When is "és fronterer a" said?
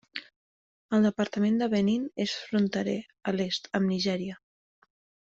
2.27-3.37